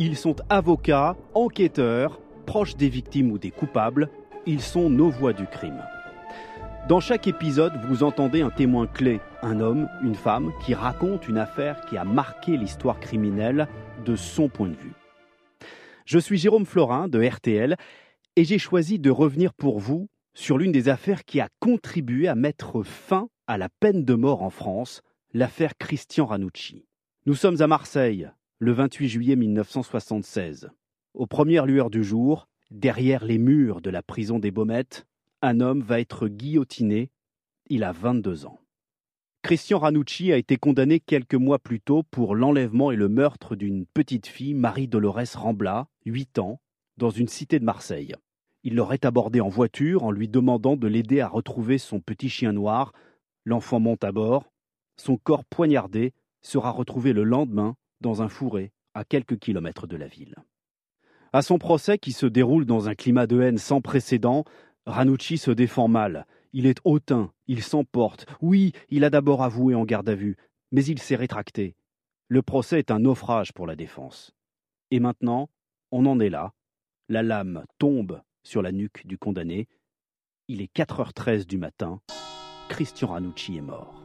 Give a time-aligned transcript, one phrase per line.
[0.00, 4.08] Ils sont avocats, enquêteurs, proches des victimes ou des coupables.
[4.46, 5.82] Ils sont nos voix du crime.
[6.88, 11.36] Dans chaque épisode, vous entendez un témoin clé, un homme, une femme, qui raconte une
[11.36, 13.66] affaire qui a marqué l'histoire criminelle
[14.04, 14.94] de son point de vue.
[16.04, 17.76] Je suis Jérôme Florin de RTL
[18.36, 22.36] et j'ai choisi de revenir pour vous sur l'une des affaires qui a contribué à
[22.36, 25.02] mettre fin à la peine de mort en France,
[25.34, 26.86] l'affaire Christian Ranucci.
[27.26, 28.30] Nous sommes à Marseille,
[28.60, 30.70] le 28 juillet 1976.
[31.14, 35.06] Aux premières lueurs du jour, derrière les murs de la prison des Baumettes,
[35.42, 37.12] un homme va être guillotiné.
[37.68, 38.58] Il a 22 ans.
[39.42, 43.86] Christian Ranucci a été condamné quelques mois plus tôt pour l'enlèvement et le meurtre d'une
[43.86, 46.60] petite fille, Marie-Dolores Rambla, 8 ans,
[46.96, 48.12] dans une cité de Marseille.
[48.64, 52.52] Il l'aurait abordée en voiture en lui demandant de l'aider à retrouver son petit chien
[52.52, 52.92] noir.
[53.44, 54.50] L'enfant monte à bord.
[54.96, 56.12] Son corps poignardé
[56.42, 60.34] sera retrouvé le lendemain dans un fourré à quelques kilomètres de la ville.
[61.32, 64.44] À son procès, qui se déroule dans un climat de haine sans précédent,
[64.86, 66.26] Ranucci se défend mal.
[66.52, 68.26] Il est hautain, il s'emporte.
[68.40, 70.36] Oui, il a d'abord avoué en garde à vue,
[70.72, 71.76] mais il s'est rétracté.
[72.28, 74.32] Le procès est un naufrage pour la défense.
[74.90, 75.50] Et maintenant,
[75.90, 76.52] on en est là.
[77.08, 79.68] La lame tombe sur la nuque du condamné.
[80.48, 82.00] Il est 4h13 du matin.
[82.68, 84.02] Christian Ranucci est mort.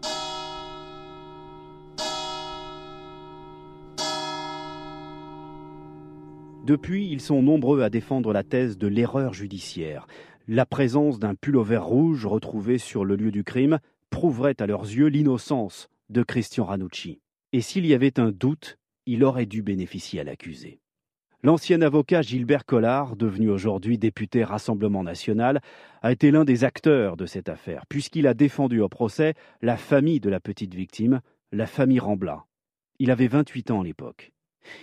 [6.64, 10.08] Depuis, ils sont nombreux à défendre la thèse de l'erreur judiciaire.
[10.48, 15.08] La présence d'un pullover rouge retrouvé sur le lieu du crime prouverait à leurs yeux
[15.08, 17.20] l'innocence de Christian Ranucci.
[17.52, 20.80] Et s'il y avait un doute, il aurait dû bénéficier à l'accusé.
[21.44, 25.60] L'ancien avocat Gilbert Collard, devenu aujourd'hui député Rassemblement national,
[26.02, 30.22] a été l'un des acteurs de cette affaire, puisqu'il a défendu au procès la famille
[30.22, 31.20] de la petite victime,
[31.52, 32.46] la famille Rambla.
[33.00, 34.32] Il avait 28 ans à l'époque.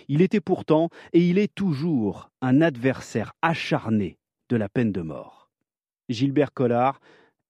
[0.07, 4.17] Il était pourtant, et il est toujours, un adversaire acharné
[4.49, 5.49] de la peine de mort.
[6.09, 6.99] Gilbert Collard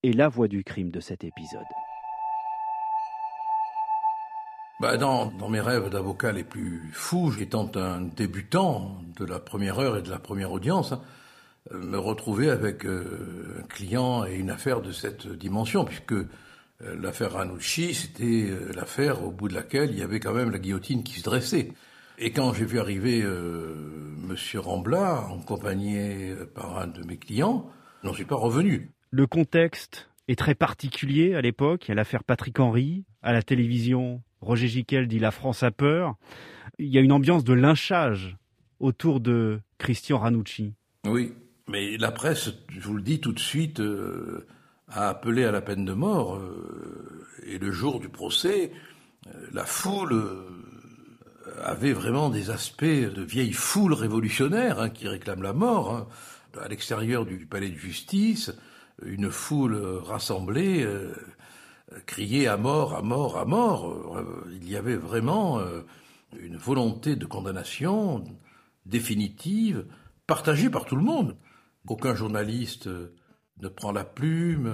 [0.04, 1.62] est la voix du crime de cet épisode.
[4.82, 9.98] Bah dans, mes rêves d'avocat les plus fous, étant un débutant de la première heure
[9.98, 11.02] et de la première audience, hein,
[11.72, 16.26] me retrouver avec euh, un client et une affaire de cette dimension, puisque euh,
[17.00, 20.58] l'affaire Ranucci, c'était euh, l'affaire au bout de laquelle il y avait quand même la
[20.58, 21.74] guillotine qui se dressait.
[22.18, 23.74] Et quand j'ai vu arriver euh,
[24.28, 27.70] Monsieur Rambla, accompagné par un de mes clients,
[28.02, 28.92] je n'en suis pas revenu.
[29.12, 31.88] Le contexte est très particulier à l'époque.
[31.88, 33.04] Il y a l'affaire Patrick Henry.
[33.22, 36.16] À la télévision, Roger Giquel dit La France a peur.
[36.80, 38.38] Il y a une ambiance de lynchage
[38.80, 40.74] autour de Christian Ranucci.
[41.06, 41.34] Oui,
[41.68, 44.48] mais la presse, je vous le dis tout de suite, euh,
[44.88, 46.38] a appelé à la peine de mort.
[46.38, 48.72] Euh, et le jour du procès,
[49.28, 50.14] euh, la foule
[51.64, 55.96] avait vraiment des aspects de vieille foule révolutionnaire hein, qui réclame la mort.
[55.96, 56.08] Hein.
[56.60, 58.52] À l'extérieur du palais de justice,
[59.04, 61.14] une foule rassemblée euh,
[62.06, 64.18] criait à mort, à mort, à mort.
[64.18, 65.82] Euh, il y avait vraiment euh,
[66.40, 68.24] une volonté de condamnation
[68.86, 69.86] définitive,
[70.28, 71.38] partagée par tout le monde.
[71.88, 74.72] Aucun journaliste ne prend la plume,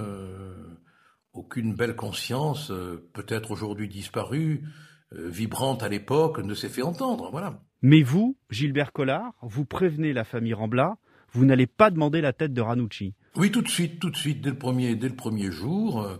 [1.32, 2.72] aucune belle conscience,
[3.12, 7.30] peut-être aujourd'hui disparue, euh, vibrante à l'époque ne s'est fait entendre.
[7.30, 7.60] Voilà.
[7.82, 10.96] Mais vous, Gilbert Collard, vous prévenez la famille Rambla,
[11.32, 13.14] vous n'allez pas demander la tête de Ranucci.
[13.36, 16.16] Oui, tout de suite, tout de suite, dès le premier, dès le premier jour, euh,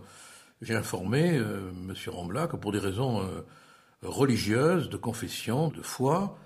[0.61, 1.93] j'ai informé euh, M.
[2.07, 3.21] Rambla que pour des raisons
[4.01, 6.37] religieuses, de confession, de foi,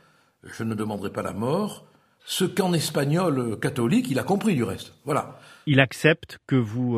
[0.44, 1.86] je ne demanderai pas la mort.
[2.26, 4.94] Ce qu'en espagnol catholique, il a compris du reste.
[5.06, 5.40] Voilà.
[5.68, 6.98] Il accepte que vous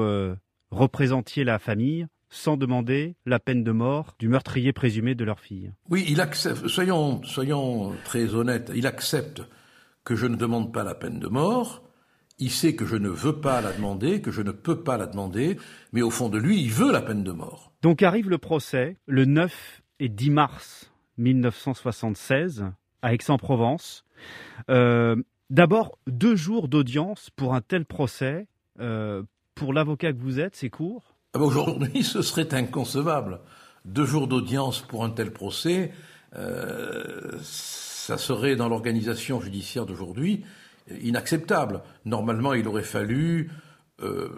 [0.71, 5.71] représentiez la famille sans demander la peine de mort du meurtrier présumé de leur fille.
[5.89, 9.41] Oui, il accepte, soyons, soyons très honnêtes, il accepte
[10.03, 11.83] que je ne demande pas la peine de mort,
[12.37, 15.07] il sait que je ne veux pas la demander, que je ne peux pas la
[15.07, 15.57] demander,
[15.93, 17.71] mais au fond de lui, il veut la peine de mort.
[17.81, 22.65] Donc arrive le procès le 9 et 10 mars 1976
[23.01, 24.03] à Aix-en-Provence.
[24.69, 25.15] Euh,
[25.49, 28.47] d'abord, deux jours d'audience pour un tel procès.
[28.81, 29.23] Euh,
[29.55, 31.14] pour l'avocat que vous êtes, c'est court?
[31.43, 33.39] Aujourd'hui, ce serait inconcevable.
[33.85, 35.91] Deux jours d'audience pour un tel procès,
[36.35, 40.43] euh, ça serait dans l'organisation judiciaire d'aujourd'hui
[41.01, 41.81] inacceptable.
[42.05, 43.51] Normalement, il aurait fallu
[44.01, 44.29] euh,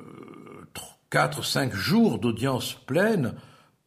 [1.10, 3.34] quatre, cinq jours d'audience pleine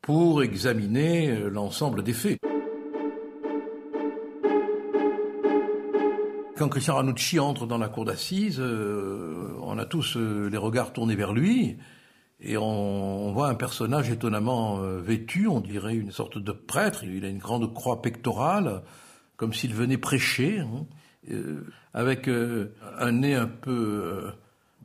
[0.03, 2.39] pour examiner euh, l'ensemble des faits.
[6.57, 11.33] Quand Christian Ranucci entre dans la cour d'assises, on a tous les regards tournés vers
[11.33, 11.79] lui.
[12.43, 17.05] Et on, voit un personnage étonnamment euh, vêtu, on dirait une sorte de prêtre.
[17.05, 18.83] Il a une grande croix pectorale,
[19.37, 20.87] comme s'il venait prêcher, hein,
[21.31, 24.33] euh, avec euh, un nez un peu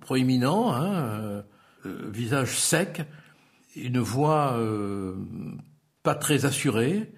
[0.02, 1.44] proéminent, hein,
[1.86, 3.04] visage sec,
[3.76, 4.60] une voix
[6.04, 7.12] pas très assurée,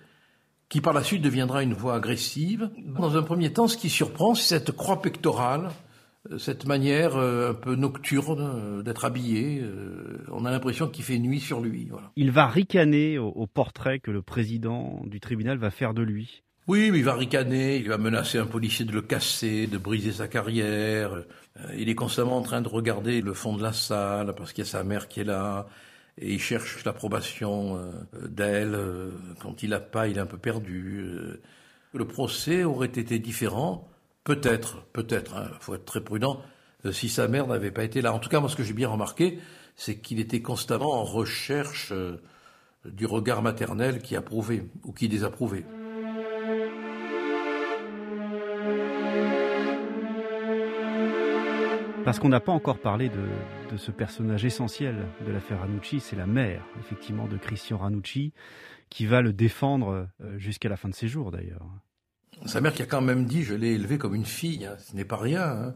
[0.70, 2.70] qui par la suite deviendra une voix agressive.
[2.78, 5.70] Dans un premier temps, ce qui surprend, c'est cette croix pectorale,
[6.38, 9.64] cette manière un peu nocturne d'être habillé.
[10.32, 11.90] on a l'impression qu'il fait nuit sur lui.
[12.16, 16.44] Il va ricaner au portrait que le président du tribunal va faire de lui.
[16.68, 20.12] Oui, mais il va ricaner, il va menacer un policier de le casser, de briser
[20.12, 21.14] sa carrière.
[21.14, 21.24] Euh,
[21.78, 24.68] il est constamment en train de regarder le fond de la salle parce qu'il y
[24.68, 25.68] a sa mère qui est là.
[26.18, 28.76] Et il cherche l'approbation euh, d'elle.
[28.76, 31.06] Euh, quand il n'a pas, il est un peu perdu.
[31.94, 33.88] Le procès aurait été différent,
[34.28, 36.42] peut-être, peut-être, il hein, faut être très prudent,
[36.92, 38.14] si sa mère n'avait pas été là.
[38.14, 39.40] En tout cas, moi, ce que j'ai bien remarqué,
[39.78, 41.94] c'est qu'il était constamment en recherche
[42.84, 45.64] du regard maternel qui approuvait ou qui désapprouvait.
[52.04, 56.28] Parce qu'on n'a pas encore parlé de, ce personnage essentiel de l'affaire Ranucci, c'est la
[56.28, 58.34] mère, effectivement, de Christian Ranucci,
[58.90, 61.66] qui va le défendre euh, jusqu'à la fin de ses jours, d'ailleurs.
[62.46, 64.96] Sa mère qui a quand même dit, je l'ai élevé comme une fille, hein, ce
[64.96, 65.44] n'est pas rien.
[65.44, 65.76] Hein.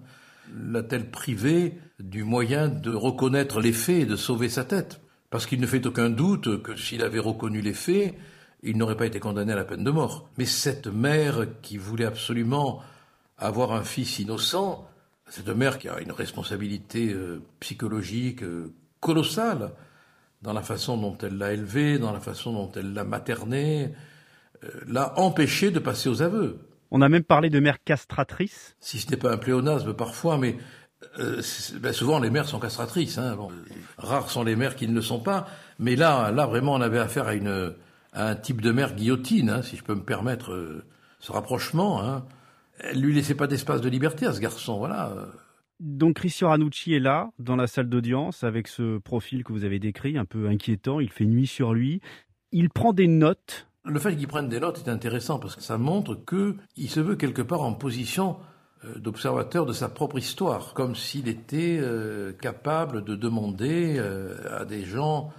[0.54, 5.02] L'a-t-elle privé du moyen de reconnaître les faits et de sauver sa tête?
[5.30, 8.16] Parce qu'il ne fait aucun doute que s'il avait reconnu les faits,
[8.64, 10.30] il n'aurait pas été condamné à la peine de mort.
[10.38, 12.82] Mais cette mère qui voulait absolument
[13.38, 14.88] avoir un fils innocent,
[15.28, 19.72] cette mère qui a une responsabilité euh, psychologique euh, colossale
[20.42, 23.94] dans la façon dont elle l'a élevé, dans la façon dont elle l'a materné,
[24.88, 26.60] l'a empêché de passer aux aveux.
[26.92, 28.76] On a même parlé de mère castratrice.
[28.80, 30.58] Si ce n'est pas un pléonasme parfois, mais
[31.80, 33.18] ben souvent les mères sont castratrices.
[33.18, 33.38] Hein.
[33.98, 35.48] rares sont les mères qui ne le sont pas.
[35.80, 37.74] Mais là, là vraiment, on avait affaire à, une,
[38.14, 40.84] à un type de mère guillotine, hein, si je peux me permettre
[41.20, 42.04] ce rapprochement.
[42.04, 42.26] Hein.
[42.80, 45.14] Elle lui laissait pas d'espace de liberté à ce garçon, voilà.
[45.82, 49.80] Donc Christian Ranucci est là, dans la salle d'audience, avec ce profil que vous avez
[49.80, 52.02] décrit, un peu inquiétant, il fait nuit sur lui.
[52.52, 53.68] Il prend des notes.
[53.84, 57.16] Le fait qu'il prenne des notes est intéressant parce que ça montre qu'il se veut
[57.16, 58.38] quelque part en position
[58.86, 64.66] euh, d'observateur de sa propre histoire, comme s'il était euh, capable de demander euh, à
[64.66, 65.30] des gens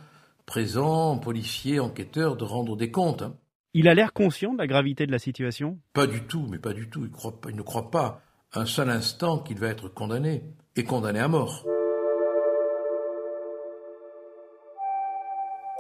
[0.47, 3.23] présents, policiers, enquêteurs, de rendre des comptes.
[3.23, 3.35] Hein.
[3.75, 5.79] Il a l'air conscient de la gravité de la situation?
[5.93, 7.09] Pas du tout, mais pas du tout.
[7.49, 8.21] Il, ne croit pas
[8.55, 10.43] un seul instant qu'il va être condamné,
[10.77, 11.65] et condamné à mort.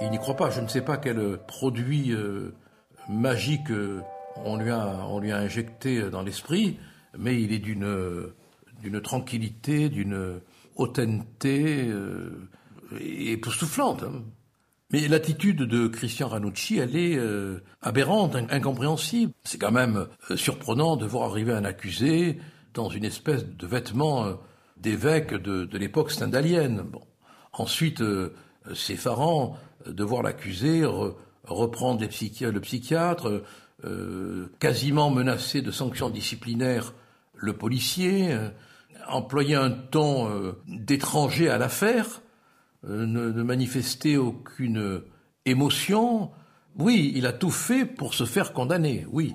[0.03, 0.51] Il n'y croit pas.
[0.51, 2.55] Je ne sais pas quel produit euh,
[3.09, 4.01] magique euh,
[4.45, 6.79] on, lui a, injecté dans l'esprit,
[7.17, 7.85] mais il est d'une,
[9.03, 10.41] tranquillité, d'une
[10.77, 12.49] hautaineté euh,
[13.01, 14.03] époustouflante.
[14.03, 14.23] Hein.
[14.93, 19.33] Mais l'attitude de Christian Ranucci, elle est euh, aberrante, incompréhensible.
[19.43, 22.39] C'est quand même euh, surprenant de voir arriver un accusé
[22.75, 24.35] dans une espèce de vêtement euh,
[24.77, 26.83] d'évêque de, l'époque stendhalienne.
[26.83, 27.01] Bon.
[27.55, 28.03] Ensuite,
[28.75, 30.84] c'est effarant de voir l'accusé
[31.44, 33.43] reprendre le psychiatre,
[34.61, 36.94] quasiment menacer de sanctions disciplinaires
[37.34, 38.37] le policier,
[39.08, 42.23] employer un ton d'étranger à l'affaire,
[42.88, 45.02] euh, ne, manifester aucune
[45.46, 46.31] émotion.
[46.79, 49.34] Oui, il a tout fait pour se faire condamner, oui.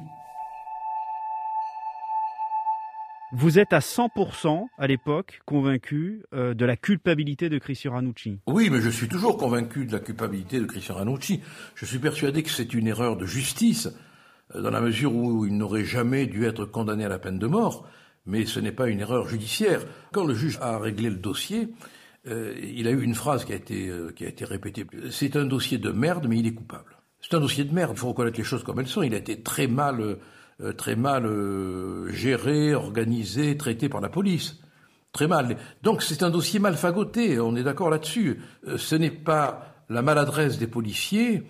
[3.40, 8.72] Vous êtes à 100% à l'époque convaincu euh, de la culpabilité de Christian Ranucci Oui,
[8.72, 11.42] mais je suis toujours convaincu de la culpabilité de Christian Ranucci.
[11.76, 13.90] Je suis persuadé que c'est une erreur de justice,
[14.56, 17.46] euh, dans la mesure où il n'aurait jamais dû être condamné à la peine de
[17.46, 17.88] mort,
[18.26, 19.82] mais ce n'est pas une erreur judiciaire.
[20.12, 21.70] Quand le juge a réglé le dossier,
[22.26, 24.88] euh, il a eu une phrase qui a été, qui a été répétée.
[25.12, 26.98] C'est un dossier de merde, mais il est coupable.
[27.22, 27.92] C'est un dossier de merde.
[27.94, 29.04] Il faut reconnaître les choses comme elles sont.
[29.04, 30.18] Il a été très mal,
[30.78, 31.30] très mal
[32.10, 34.60] géré, organisé, traité par la police.
[35.12, 35.58] Très mal.
[35.84, 37.40] Donc c'est un dossier mal fagoté.
[37.40, 38.40] On est d'accord là-dessus.
[38.78, 41.44] ce n'est pas la maladresse des policiers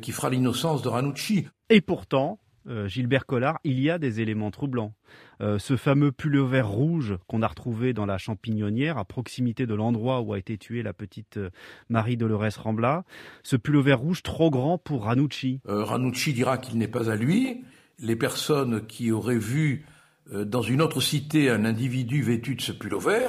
[0.00, 1.46] qui fera l'innocence de Ranucci.
[1.70, 2.38] Et pourtant,
[2.68, 4.92] euh, Gilbert Collard, il y a des éléments troublants.
[5.40, 10.20] Euh, ce fameux pullover rouge qu'on a retrouvé dans la champignonnière, à proximité de l'endroit
[10.20, 11.50] où a été tuée la petite euh,
[11.88, 13.04] Marie Dolores Rambla,
[13.42, 15.60] ce pullover rouge trop grand pour Ranucci.
[15.64, 17.64] Ranucci dira qu'il n'est pas à lui.
[17.98, 19.86] Les personnes qui auraient vu
[20.32, 23.28] dans une autre cité un individu vêtu de ce pullover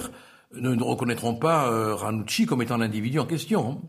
[0.53, 3.81] ne, ne reconnaîtront pas Ranucci comme étant l'individu en question.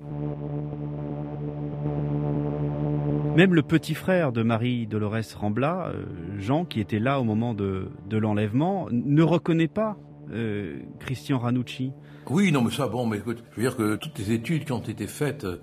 [3.39, 6.07] Même le petit frère de Marie Dolores Rambla, euh,
[6.41, 9.97] Jean, qui était là au moment de, l'enlèvement, ne reconnaît pas
[10.33, 11.93] euh, Christian Ranucci.
[12.29, 14.73] Oui, non, mais ça, bon, mais écoute, je veux dire que toutes les études qui
[14.73, 15.61] ont été faites euh,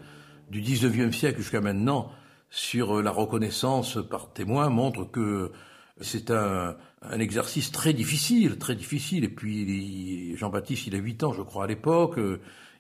[0.50, 2.12] du 19e siècle jusqu'à maintenant
[2.56, 5.52] sur la reconnaissance par témoin montrent que
[6.00, 9.26] C'est un, un, exercice très difficile, très difficile.
[9.26, 12.18] Et puis Jean-Baptiste, il a 8 ans, je crois, à l'époque.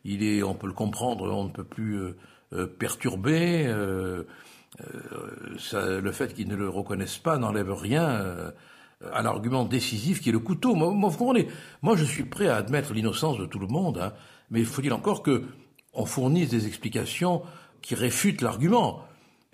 [0.05, 2.13] Il est, on peut le comprendre, on ne peut plus euh.
[2.53, 4.24] Euh,
[5.74, 8.53] euh, le fait qu'ils ne le reconnaissent pas n'enlève rien
[9.12, 10.74] à l'argument décisif qui est le couteau.
[10.74, 11.48] Moi, vous comprenez
[11.82, 14.13] Moi, je suis prêt à admettre l'innocence de tout le monde, hein,
[14.51, 15.44] mais il faut dire encore que
[15.94, 17.41] on fournisse des explications
[17.82, 19.05] qui réfutent l'argument?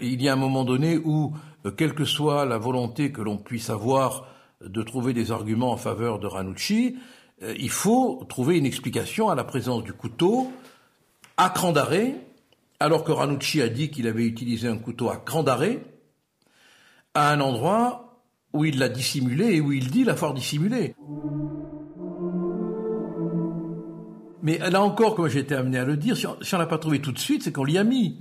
[0.01, 1.33] Il y a un moment donné où,
[1.77, 4.27] quelle que soit la volonté que l'on puisse avoir
[4.65, 6.97] de trouver des arguments en faveur de Ranucci,
[7.41, 10.51] il faut trouver une explication à la présence du couteau
[11.37, 12.15] à cran d'arrêt
[12.81, 15.83] alors que Ranucci a dit qu'il avait utilisé un couteau à cran d'arrêt,
[17.13, 20.95] à un endroit où il l'a dissimulé et où il dit l'avoir dissimulé.
[24.41, 26.79] Mais là encore, comme j'ai été amené à le dire, si on ne l'a pas
[26.79, 28.17] trouvé tout de suite, c'est qu'on l'y a mis.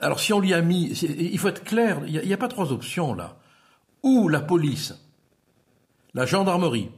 [0.00, 2.72] Alors si on l'y a mis, il faut être clair, il n'y a, pas trois
[2.72, 3.38] options là.
[4.02, 4.94] Ou la police,
[6.14, 6.90] la gendarmerie,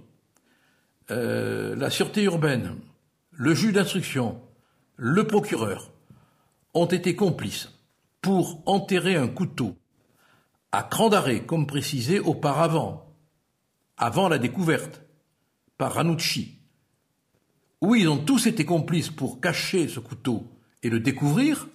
[1.11, 2.77] euh, la sûreté urbaine,
[3.33, 4.41] le juge d'instruction,
[4.97, 5.91] le procureur,
[6.75, 7.71] ont été complices
[8.21, 9.77] pour enterrer un couteau
[10.71, 13.13] à cran d'arrêt, comme précisé auparavant,
[13.99, 15.03] avant la découverte,
[15.77, 16.61] par Ranucci.
[17.83, 20.47] Oui, ils ont tous été complices pour cacher ce couteau
[20.83, 21.69] et le découvrir,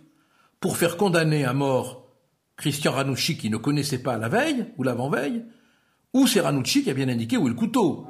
[0.59, 2.07] pour faire condamner à mort
[2.57, 5.45] Christian Ranucci qui ne connaissait pas la veille ou l'avant-veille,
[6.13, 8.07] ou c'est Ranucci qui a bien indiqué où est le couteau.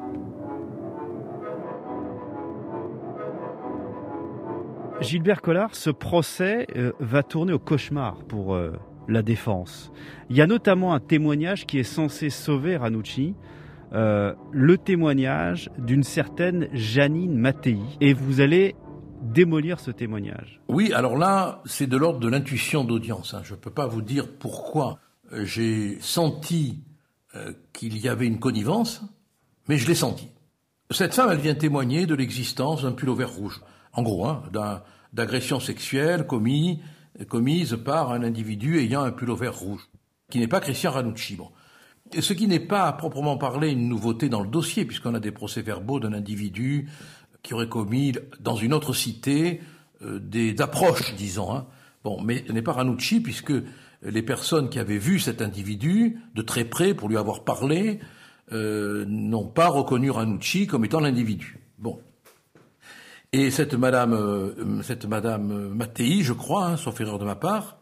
[5.02, 8.72] Gilbert Collard, ce procès euh, va tourner au cauchemar pour euh,
[9.08, 9.92] la défense.
[10.30, 13.36] Il y a notamment un témoignage qui est censé sauver Ranucci,
[13.94, 17.78] euh, le témoignage d'une certaine Janine Mattei.
[18.02, 18.76] Et vous allez
[19.22, 20.60] démolir ce témoignage.
[20.68, 23.34] Oui, alors là, c'est de l'ordre de l'intuition d'audience.
[23.34, 23.42] Hein.
[23.44, 25.00] Je ne peux pas vous dire pourquoi
[25.32, 26.84] j'ai senti
[27.74, 29.02] qu'il y avait une connivence,
[29.68, 30.30] mais je l'ai senti.
[30.92, 33.62] Cette femme, elle vient témoigner de l'existence d'un pull vert rouge
[33.98, 34.44] en gros, hein,
[35.12, 36.82] d'agression sexuelle commis,
[37.28, 39.90] commise par un individu ayant un pull vert rouge,
[40.30, 41.38] qui n'est pas Christian Ranucci.
[42.20, 45.32] Ce qui n'est pas à proprement parler une nouveauté dans le dossier, puisqu'on a des
[45.32, 46.88] procès-verbaux d'un individu
[47.44, 49.62] qui aurait commis dans une autre cité
[50.04, 51.56] euh, des approches, disons.
[51.56, 51.66] Hein.
[52.04, 53.54] Bon, mais ce n'est pas Ranucci, puisque
[54.04, 58.00] les personnes qui avaient vu cet individu de très près pour lui avoir parlé
[58.52, 61.60] euh, n'ont pas reconnu Ranucci comme étant l'individu.
[61.80, 62.00] Bon.
[63.34, 67.80] Et cette madame, euh, cette madame Mattei, je crois, hein, sauf erreur de ma part,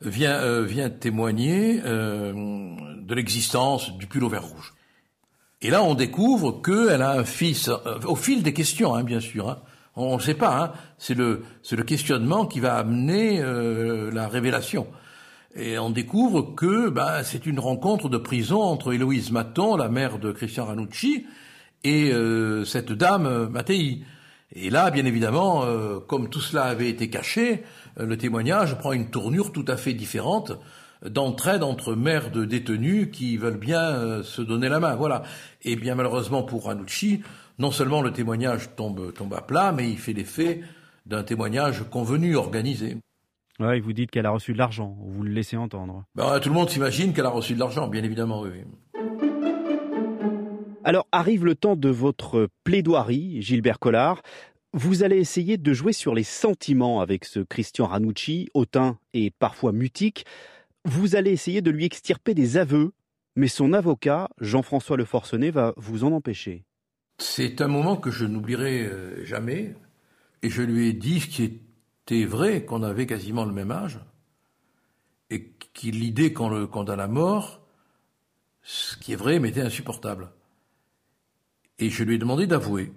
[0.00, 4.72] vient, vient témoigner de l'existence du pull au vert rouge.
[5.62, 7.70] Et là, on découvre qu'elle a un fils,
[8.06, 9.48] au fil des questions, hein, bien sûr.
[9.48, 9.58] Hein,
[9.96, 13.42] on ne sait pas, hein, c'est le, le questionnement qui va amener
[14.12, 14.86] la révélation.
[15.54, 20.18] Et on découvre que bah, c'est une rencontre de prison entre Héloïse Maton, la mère
[20.18, 21.26] de Christian Ranucci,
[21.84, 22.12] et
[22.64, 24.02] cette dame Mattei.
[24.52, 27.62] Et là, bien évidemment, euh, comme tout cela avait été caché,
[28.00, 30.52] euh, le témoignage prend une tournure tout à fait différente
[31.04, 34.94] d'entraide entre mères de détenus qui veulent bien euh, se donner la main.
[34.96, 35.22] Voilà.
[35.62, 37.22] Et bien malheureusement pour Ranucci,
[37.58, 40.62] non seulement le témoignage tombe, tombe à plat, mais il fait l'effet
[41.06, 42.98] d'un témoignage convenu, organisé.
[43.58, 46.04] Ouais, vous dites qu'elle a reçu de l'argent, vous le laissez entendre.
[46.14, 48.64] Ben, tout le monde s'imagine qu'elle a reçu de l'argent, bien évidemment, oui.
[50.82, 54.22] Alors arrive le temps de votre plaidoirie, Gilbert Collard.
[54.72, 59.72] Vous allez essayer de jouer sur les sentiments avec ce Christian Ranucci, hautain et parfois
[59.72, 60.24] mutique.
[60.84, 62.92] Vous allez essayer de lui extirper des aveux,
[63.36, 66.64] mais son avocat, Jean-François Le Forcenet, va vous en empêcher.
[67.18, 69.76] C'est un moment que je n'oublierai euh, jamais,
[70.42, 74.00] et je lui ai dit ce qui était vrai, qu'on avait quasiment le même âge,
[75.28, 77.60] et que l'idée qu'on le condamne à mort,
[78.62, 80.30] ce qui est vrai, m'était insupportable.
[81.78, 82.92] Et je lui ai demandé d'avouer.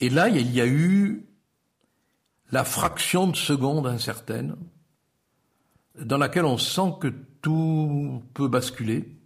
[0.00, 1.26] Et là, il y a eu
[2.50, 4.56] la fraction de seconde incertaine
[6.02, 7.12] dans laquelle on sent que
[7.42, 9.16] tout peut basculer.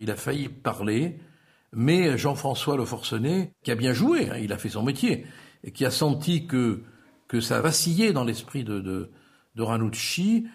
[0.00, 1.18] Il a failli parler,
[1.72, 5.26] mais Jean-François Le Forcenet, qui a bien joué, hein, il a fait son métier,
[5.62, 6.82] et qui a senti que,
[7.28, 9.10] que ça vacillait dans l'esprit de, de,
[9.54, 10.46] de Ranucci,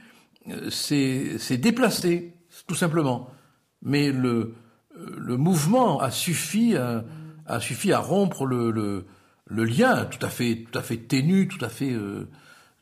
[0.49, 2.33] euh, s'est déplacé,
[2.67, 3.29] tout simplement.
[3.81, 4.55] Mais le,
[4.95, 7.03] le mouvement a suffi à,
[7.45, 11.63] a suffi à rompre le, le, lien tout à fait tout à fait ténu, tout
[11.63, 12.29] à fait euh,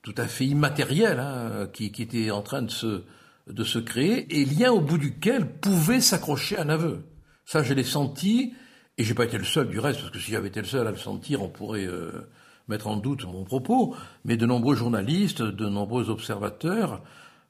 [0.04, 3.04] tout à fait immatériel hein, qui, qui, était en train de se
[3.48, 7.04] de se créer et lien au bout duquel pouvait s'accrocher un aveu.
[7.46, 8.54] Ça, je l'ai senti
[8.98, 10.88] et j'ai pas été le seul du reste parce que si j'avais été le seul
[10.88, 12.30] à le sentir, on pourrait euh,
[12.68, 13.96] mettre en doute mon propos.
[14.24, 17.02] Mais de nombreux journalistes, de nombreux observateurs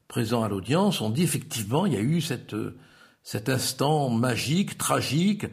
[0.08, 2.56] présents à l'audience ont dit effectivement, il y a eu cette,
[3.22, 5.46] cet instant magique, tragique,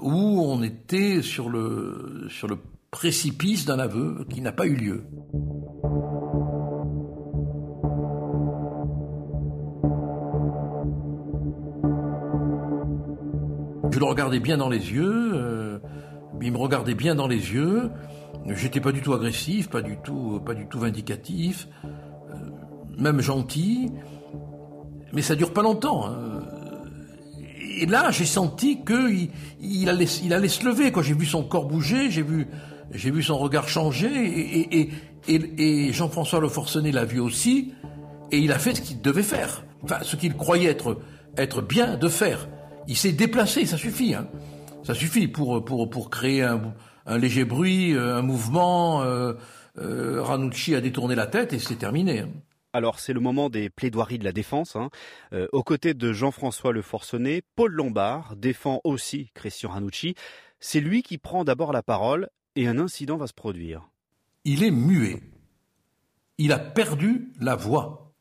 [0.00, 2.58] où on était sur le, sur le
[2.90, 5.04] précipice d'un aveu qui n'a pas eu lieu.
[13.96, 15.78] Je le regardais bien dans les yeux, euh,
[16.42, 17.90] il me regardait bien dans les yeux.
[18.46, 21.88] J'étais pas du tout agressif, pas du tout, pas du tout vindicatif, euh,
[22.98, 23.90] même gentil.
[25.14, 26.04] Mais ça dure pas longtemps.
[26.08, 26.42] Hein.
[27.80, 29.30] Et là, j'ai senti qu'il
[29.62, 30.92] il allait, se lever.
[30.92, 34.90] Quand j'ai vu son corps bouger, j'ai vu, son regard changer.
[35.26, 37.72] Et, Jean-François Le Forcenet l'a vu aussi.
[38.30, 39.64] Et il a fait ce qu'il devait faire.
[39.84, 40.76] Enfin, ce qu'il croyait
[41.38, 42.46] être bien de faire.
[42.88, 44.14] Il s'est déplacé, ça suffit.
[44.14, 44.28] Hein.
[44.84, 46.74] Ça suffit pour, pour, pour créer un,
[47.06, 49.02] un léger bruit, euh, un mouvement.
[49.02, 49.34] Euh,
[49.78, 52.20] euh, Ranucci a détourné la tête et c'est terminé.
[52.20, 52.30] Hein.
[52.72, 54.76] Alors c'est le moment des plaidoiries de la défense.
[54.76, 54.90] Hein.
[55.32, 60.14] Euh, aux côtés de Jean-François Le Forcenet, Paul Lombard défend aussi Christian Ranucci.
[60.60, 63.88] C'est lui qui prend d'abord la parole et un incident va se produire.
[64.44, 65.22] Il est muet.
[66.38, 68.12] Il a perdu la voix.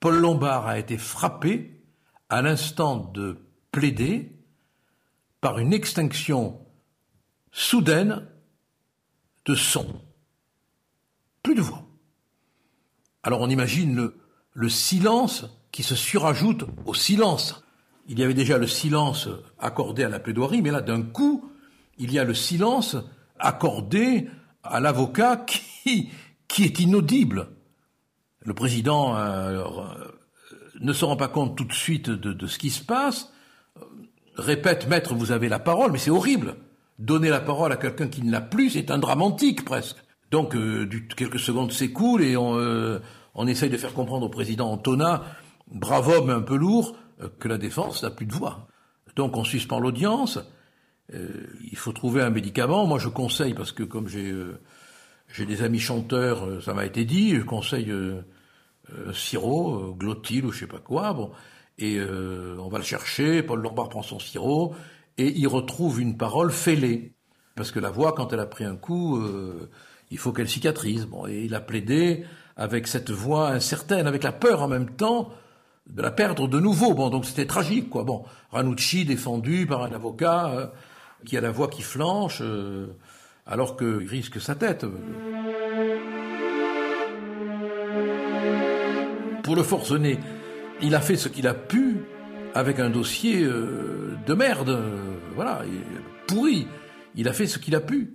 [0.00, 1.84] Paul Lombard a été frappé
[2.28, 3.38] à l'instant de
[3.72, 4.30] plaider
[5.40, 6.60] par une extinction
[7.50, 8.28] soudaine
[9.44, 10.00] de son.
[11.42, 11.84] Plus de voix.
[13.24, 14.20] Alors on imagine le,
[14.52, 17.64] le silence qui se surajoute au silence.
[18.06, 21.50] Il y avait déjà le silence accordé à la plaidoirie, mais là d'un coup,
[21.98, 22.96] il y a le silence
[23.38, 24.28] accordé
[24.62, 25.36] à l'avocat
[25.76, 26.10] qui,
[26.58, 27.48] est inaudible.
[28.40, 29.64] Le président euh,
[30.80, 33.31] ne se rend pas compte tout de suite de ce qui se passe,
[34.36, 36.56] répète, maître, vous avez la parole, mais c'est horrible.
[36.98, 39.96] Donner la parole à quelqu'un qui ne l'a plus, c'est un dramatique presque.
[40.30, 43.00] Donc, euh, quelques secondes s'écoulent et on, euh,
[43.46, 45.24] essaye de faire comprendre au président Antona,
[45.70, 48.68] brave homme un peu lourd, euh, que la défense n'a plus de voix.
[49.16, 50.38] Donc, on suspend l'audience.
[51.12, 51.28] Euh,
[51.70, 52.86] il faut trouver un médicament.
[52.86, 54.34] Moi, je conseille, parce que comme j'ai
[55.34, 57.90] j'ai des amis chanteurs, ça m'a été dit, je conseille
[59.14, 61.14] sirop, glottil ou je sais pas quoi.
[61.14, 61.30] Bon,
[61.82, 63.42] et on va le chercher.
[63.42, 64.74] Paul Lombard prend son sirop
[65.18, 67.14] et il retrouve une parole fêlée.
[67.54, 69.68] Parce que la voix, quand elle a pris un coup, euh,
[70.10, 71.06] il faut qu'elle cicatrise.
[71.28, 72.24] Et il a plaidé
[72.56, 75.30] avec cette voix incertaine, avec la peur en même temps
[75.86, 76.94] de la perdre de nouveau.
[76.94, 78.04] Bon, donc c'était tragique, quoi.
[78.04, 80.66] Bon, Ranucci défendu par un avocat euh,
[81.26, 82.86] qui a la voix qui flanche, euh,
[83.46, 84.86] alors qu'il risque sa tête.
[89.42, 90.18] Pour le forcener,
[90.80, 91.98] il a fait ce qu'il a pu
[92.54, 95.62] avec un dossier euh, de merde, euh, voilà,
[96.26, 96.66] pourri.
[97.14, 98.14] Il a fait ce qu'il a pu.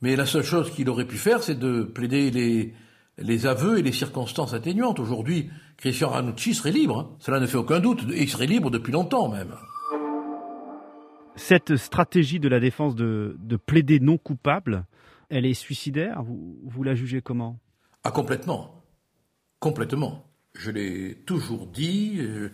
[0.00, 2.74] Mais la seule chose qu'il aurait pu faire, c'est de plaider les,
[3.18, 4.98] les aveux et les circonstances atténuantes.
[4.98, 6.98] Aujourd'hui, Christian Ranucci serait libre.
[6.98, 7.16] Hein.
[7.20, 8.04] Cela ne fait aucun doute.
[8.12, 9.54] Et il serait libre depuis longtemps même.
[11.36, 14.86] Cette stratégie de la défense de, de plaider non coupable,
[15.28, 16.22] elle est suicidaire?
[16.22, 17.58] Vous, vous la jugez comment?
[18.04, 18.82] Ah, complètement.
[19.60, 20.24] Complètement.
[20.54, 22.18] Je l'ai toujours dit.
[22.20, 22.50] Euh,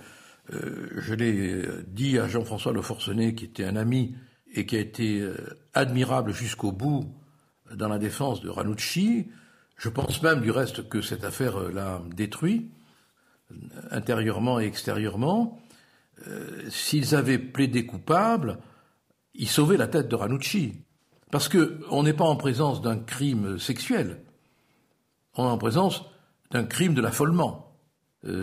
[0.55, 4.15] euh, je l'ai dit à Jean-François Le Forcenet, qui était un ami
[4.55, 5.37] et qui a été euh,
[5.75, 7.13] admirable jusqu'au bout
[7.75, 9.29] dans la défense de Ranucci.
[9.77, 12.71] Je pense même du reste que cette affaire euh, l'a détruit,
[13.91, 15.59] intérieurement et extérieurement.
[16.69, 18.59] S'ils avaient plaidé coupable,
[19.35, 20.83] ils sauvaient la tête de Ranucci.
[21.31, 24.21] Parce qu'on n'est pas en présence d'un crime sexuel,
[25.37, 26.05] on est en présence
[26.51, 27.68] d'un crime de l'affolement.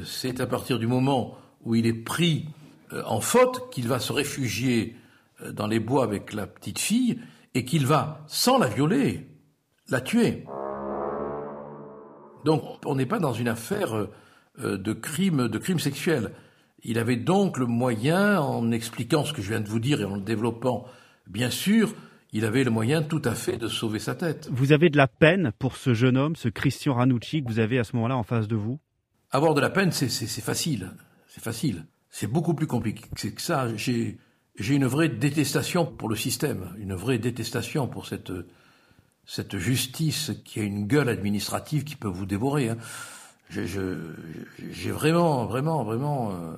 [0.04, 2.46] C'est à partir du moment où il est pris
[2.94, 4.96] euh, en faute, qu'il va se réfugier
[5.42, 7.20] euh, dans les bois avec la petite fille
[7.54, 9.28] et qu'il va, sans la violer,
[9.90, 10.46] la tuer.
[12.44, 14.08] Donc on n'est pas dans une affaire
[14.60, 16.32] euh, de crime, de crime sexuel.
[16.84, 20.06] Il avait donc le moyen, en expliquant ce que je viens de vous dire et
[20.06, 20.86] en le développant,
[21.26, 21.96] bien sûr,
[22.32, 24.48] il avait le moyen tout à fait de sauver sa tête.
[24.52, 27.80] Vous avez de la peine pour ce jeune homme, ce Christian Ranucci que vous avez
[27.80, 28.80] à ce moment-là en face de vous?
[29.36, 30.08] Avoir de la peine, c'est
[30.40, 30.92] facile.
[31.28, 31.86] C'est facile.
[32.10, 33.68] C'est beaucoup plus compliqué que ça.
[33.76, 34.18] J'ai,
[34.58, 40.88] une vraie détestation pour le système, une vraie détestation pour cette, justice qui a une
[40.88, 42.70] gueule administrative qui peut vous dévorer.
[42.70, 42.78] Hein.
[43.50, 46.56] j'ai vraiment, vraiment, vraiment euh,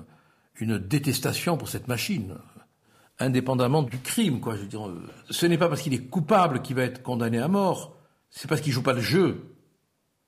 [0.60, 2.36] une détestation pour cette machine,
[3.18, 4.40] indépendamment du crime.
[4.46, 7.40] Je veux dire, euh, ce n'est pas parce qu'il est coupable qu'il va être condamné
[7.40, 7.98] à mort.
[8.30, 9.56] C'est parce qu'il joue pas le jeu.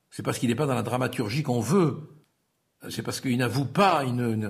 [0.09, 2.18] C'est parce qu'il n'est pas dans la dramaturgie qu'on veut
[2.89, 4.49] c'est parce qu'il n'avoue pas, il ne,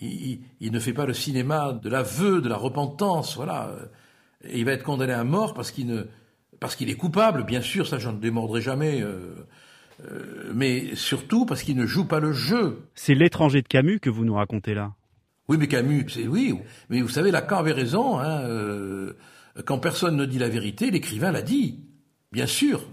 [0.00, 3.70] il, ne, fait pas le cinéma de l'aveu, de la repentance, voilà.
[4.44, 6.04] Et il va être condamné à mort parce qu'il ne,
[6.60, 9.00] parce qu'il est coupable, bien sûr, ça j'en démordrai jamais.
[9.02, 9.46] Euh,
[10.10, 12.82] euh, mais surtout parce qu'il ne joue pas le jeu.
[12.94, 14.92] C'est l'étranger de Camus que vous nous racontez là.
[15.48, 16.54] Oui, mais Camus, c'est oui.
[16.90, 18.18] Mais vous savez, Lacan avait raison.
[18.18, 19.14] Hein, euh,
[19.64, 21.80] quand personne ne dit la vérité, l'écrivain l'a dit.
[22.30, 22.86] Bien sûr.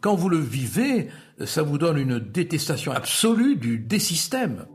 [0.00, 1.08] Quand vous le vivez,
[1.46, 4.66] ça vous donne une détestation absolue du des systèmes.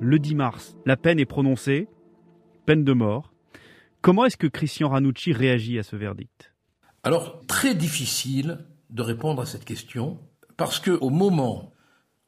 [0.00, 1.88] Le 10 mars, la peine est prononcée,
[2.66, 3.32] peine de mort.
[4.00, 6.52] Comment est-ce que Christian Ranucci réagit à ce verdict?
[7.04, 10.18] Alors, très difficile de répondre à cette question,
[10.56, 11.72] parce que au moment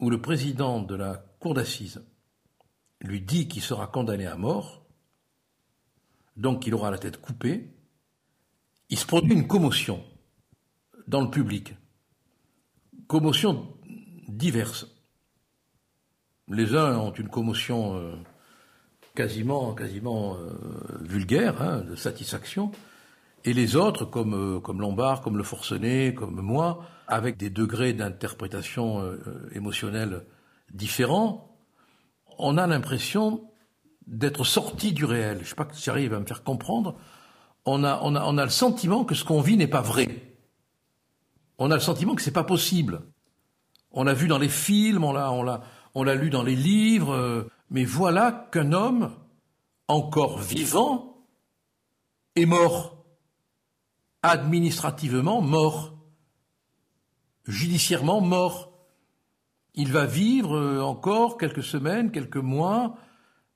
[0.00, 2.04] où le président de la cour d'assises
[3.00, 4.86] lui dit qu'il sera condamné à mort,
[6.36, 7.70] donc qu'il aura la tête coupée,
[8.88, 10.02] il se produit une commotion
[11.08, 11.74] dans le public.
[13.06, 13.68] Commotion
[14.28, 14.86] diverse.
[16.48, 18.14] Les uns ont une commotion euh,
[19.14, 20.58] quasiment, quasiment euh,
[21.00, 22.70] vulgaire, hein, de satisfaction,
[23.44, 27.92] et les autres, comme, euh, comme Lombard, comme Le Forcené, comme moi, avec des degrés
[27.92, 29.02] d'interprétation
[29.54, 30.24] émotionnelle
[30.72, 31.54] différents,
[32.38, 33.50] on a l'impression
[34.06, 35.36] d'être sorti du réel.
[35.36, 36.96] Je ne sais pas si j'arrive à me faire comprendre.
[37.66, 40.33] On a, on a, on a le sentiment que ce qu'on vit n'est pas vrai
[41.58, 43.02] on a le sentiment que c'est pas possible.
[43.92, 48.48] On l'a vu dans les films, on l'a, lu dans les livres, euh, mais voilà
[48.50, 49.12] qu'un homme
[49.86, 51.26] encore vivant
[52.34, 53.04] est mort,
[54.22, 55.96] administrativement mort,
[57.46, 58.72] judiciairement mort.
[59.74, 62.96] Il va vivre euh, encore quelques semaines, quelques mois,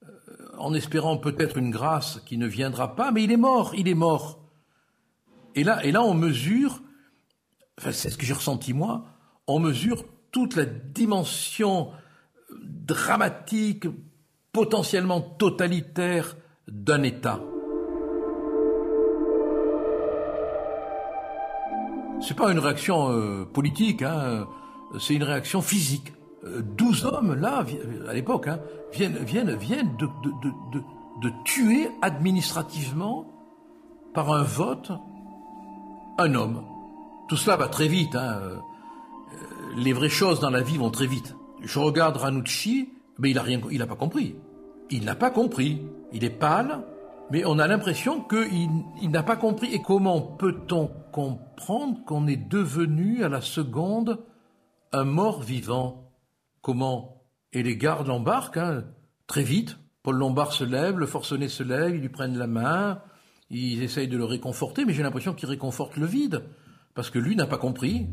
[0.04, 0.08] euh,
[0.58, 3.94] en espérant peut-être une grâce qui ne viendra pas, mais il est mort, il est
[3.94, 4.44] mort.
[5.56, 6.80] Et là, et là, on mesure
[7.78, 9.04] c'est ce que j'ai ressenti moi,
[9.46, 11.90] on mesure toute la dimension
[12.50, 13.86] dramatique,
[14.52, 16.36] potentiellement totalitaire
[16.66, 17.40] d'un État.
[22.20, 24.46] C'est pas une réaction euh, politique, hein,
[24.98, 26.12] c'est une réaction physique.
[26.44, 27.64] Euh, douze hommes, là,
[28.08, 28.60] à l'époque, hein,
[28.92, 33.26] viennent, viennent, viennent de tuer administrativement,
[34.14, 34.90] par un vote,
[36.18, 36.64] un homme.
[37.28, 38.16] Tout cela va très vite.
[38.16, 38.40] Hein.
[38.42, 38.56] Euh,
[39.76, 41.36] les vraies choses dans la vie vont très vite.
[41.62, 44.36] Je regarde Ranucci, mais il n'a rien, il n'a pas compris.
[44.90, 45.82] Il n'a pas compris.
[46.12, 46.82] Il est pâle,
[47.30, 48.70] mais on a l'impression qu'il
[49.02, 49.74] il, n'a pas compris.
[49.74, 54.20] Et comment peut-on comprendre qu'on est devenu à la seconde
[54.92, 56.10] un mort vivant?
[56.62, 57.22] Comment?
[57.52, 58.84] Et les gardes l'embarquent hein,
[59.26, 59.76] très vite.
[60.02, 63.02] Paul Lombard se lève, le forcené se lève, ils lui prennent la main,
[63.50, 66.42] ils essayent de le réconforter, mais j'ai l'impression qu'ils réconfortent le vide
[66.98, 68.08] parce que lui n'a pas compris.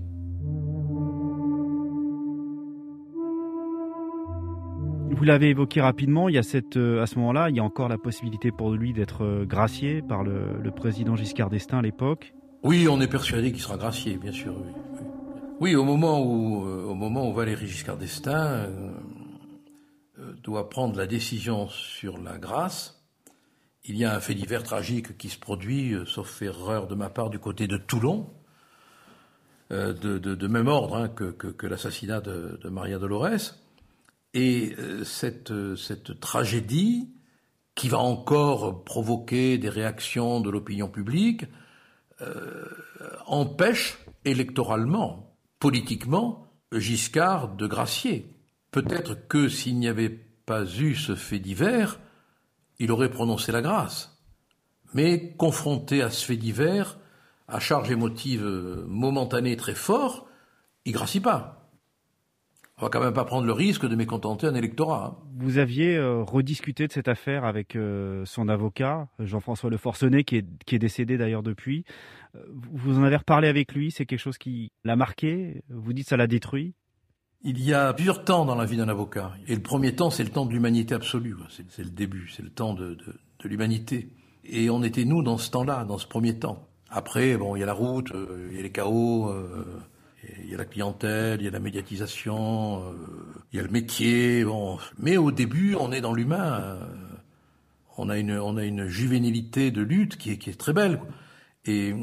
[5.09, 7.63] Vous l'avez évoqué rapidement, il y a cette, euh, à ce moment-là, il y a
[7.63, 12.35] encore la possibilité pour lui d'être euh, gracié par le, président Giscard d'Estaing à l'époque.
[12.61, 14.53] Oui, on est persuadé qu'il sera gracié, bien sûr.
[15.59, 18.67] Oui, au, moment où, euh, au moment où Valéry Giscard d'Estaing
[20.43, 23.03] doit prendre la décision sur la grâce,
[23.83, 27.31] il y a un fait divers tragique qui se produit, sauf erreur de ma part,
[27.31, 28.29] du côté de Toulon,
[29.75, 33.55] euh, de, même ordre hein, que, l'assassinat de, Maria Dolores.
[34.33, 37.15] Et euh, cette, cette tragédie,
[37.75, 41.45] qui va encore provoquer des réactions de l'opinion publique,
[42.21, 42.65] euh,
[43.27, 48.33] empêche électoralement, politiquement, Giscard de gracier.
[48.71, 51.99] Peut-être que s'il n'y avait pas eu ce fait divers,
[52.79, 54.17] il aurait prononcé la grâce.
[54.93, 56.97] Mais confronté à ce fait divers,
[57.47, 60.27] à charge émotive euh, momentanée très fort,
[60.85, 61.69] il gracie pas.
[62.77, 65.15] On va quand même pas prendre le risque de mécontenter un électorat.
[65.17, 65.23] Hein.
[65.37, 70.37] Vous aviez euh, rediscuté de cette affaire avec euh, son avocat, Jean-François Le Forcenet, qui
[70.37, 71.85] est, qui est décédé d'ailleurs depuis.
[72.33, 76.17] vous en avez reparlé avec lui, c'est quelque chose qui l'a marqué Vous dites ça
[76.17, 76.73] l'a détruit
[77.47, 79.33] il y a plusieurs temps dans la vie d'un avocat.
[79.47, 81.35] Et le premier temps, c'est le temps de l'humanité absolue.
[81.69, 84.09] C'est le début, c'est le temps de, de l'humanité.
[84.43, 86.67] Et on était, nous, dans ce temps-là, dans ce premier temps.
[86.89, 89.81] Après, bon, il y a la route, euh, il y a les chaos, euh,
[90.43, 92.93] il y a la clientèle, il y a la médiatisation, euh,
[93.51, 94.45] il y a le métier.
[94.99, 96.77] Mais au début, on est dans l'humain.
[97.97, 101.01] on a une, on juvénilité de lutte qui est, très belle.
[101.65, 101.93] Et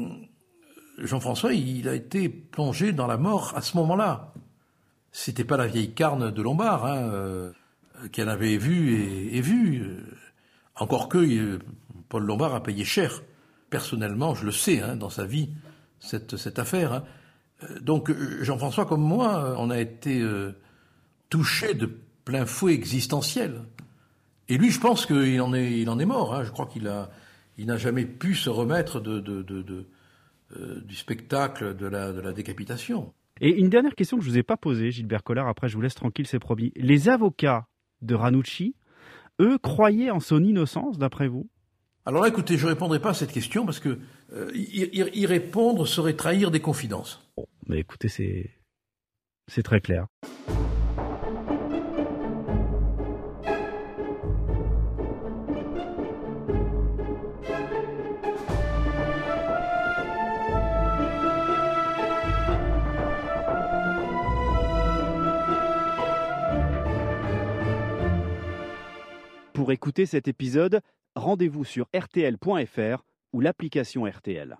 [0.97, 4.33] Jean-François, il a été plongé dans la mort à ce moment-là.
[5.11, 7.51] C'était pas la vieille carne de Lombard, hein,
[8.17, 9.85] en avait vu et, et vu.
[10.75, 11.59] Encore que
[12.09, 13.21] Paul Lombard a payé cher
[13.73, 15.49] personnellement, je le sais, hein, dans sa vie,
[15.99, 16.93] cette, affaire.
[16.93, 17.03] Hein.
[17.63, 20.23] Euh, donc euh, Jean-François, comme moi, euh, on a été
[21.29, 21.89] touché de
[22.23, 23.61] plein fouet existentiel.
[24.47, 26.35] Et lui, je pense qu'il en est, mort.
[26.35, 26.43] Hein.
[26.43, 29.85] Je crois qu'il n'a jamais pu se remettre du
[30.95, 33.11] spectacle de la, de la décapitation.
[33.41, 35.75] Et une dernière question que je ne vous ai pas posée, Gilbert Collard, après je
[35.75, 36.71] vous laisse tranquille, c'est promis.
[36.75, 37.65] Les avocats
[38.03, 38.75] de Ranucci,
[39.41, 41.49] eux, croyaient en son innocence, d'après vous?
[42.05, 43.97] Alors là, écoutez, je ne répondrai pas à cette question parce que
[44.33, 47.25] euh, y, répondre serait trahir des confidences.
[47.37, 48.51] Bon, mais écoutez, c'est,
[49.47, 50.07] c'est très clair.
[69.53, 70.81] Pour écouter cet épisode,
[71.15, 74.57] rendez-vous sur rtl.fr ou l'application RTL.